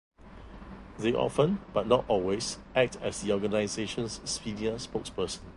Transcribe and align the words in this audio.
They 0.97 1.13
often, 1.13 1.59
but 1.73 1.85
not 1.85 2.05
always, 2.07 2.57
act 2.75 2.95
as 3.03 3.21
the 3.21 3.31
organization's 3.33 4.19
senior 4.27 4.77
spokesperson. 4.77 5.41